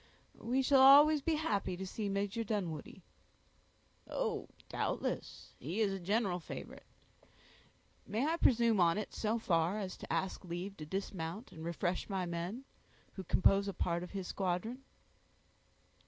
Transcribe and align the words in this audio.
"We 0.39 0.63
shall 0.63 0.81
always 0.81 1.21
be 1.21 1.35
happy 1.35 1.77
to 1.77 1.85
see 1.85 2.09
Major 2.09 2.43
Dunwoodie." 2.43 3.03
"Oh! 4.07 4.47
doubtless; 4.67 5.53
he 5.59 5.79
is 5.79 5.93
a 5.93 5.99
general 5.99 6.39
favorite, 6.39 6.87
May 8.07 8.25
I 8.25 8.37
presume 8.37 8.79
on 8.79 8.97
it 8.97 9.13
so 9.13 9.37
far 9.37 9.77
as 9.77 9.95
to 9.97 10.11
ask 10.11 10.43
leave 10.43 10.75
to 10.77 10.87
dismount 10.87 11.51
and 11.51 11.63
refresh 11.63 12.09
my 12.09 12.25
men, 12.25 12.63
who 13.13 13.23
compose 13.23 13.67
a 13.67 13.73
part 13.73 14.01
of 14.01 14.09
his 14.09 14.25
squadron?" 14.27 14.79